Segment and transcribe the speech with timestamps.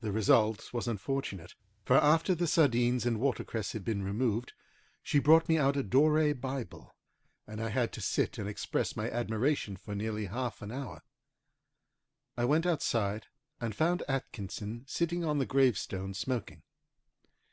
[0.00, 4.52] The result was unfortunate, for after the sardines and watercress had been removed,
[5.02, 6.94] she brought me out a Dore Bible,
[7.48, 11.02] and I had to sit and express my admiration for nearly half an hour.
[12.36, 13.26] I went outside,
[13.60, 16.62] and found Atkinson sitting on the gravestone smoking.